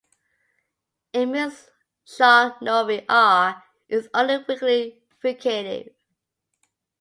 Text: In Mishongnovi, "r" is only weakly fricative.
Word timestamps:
In 1.13 1.29
Mishongnovi, 1.31 3.05
"r" 3.07 3.63
is 3.87 4.09
only 4.15 4.43
weakly 4.49 5.03
fricative. 5.23 5.93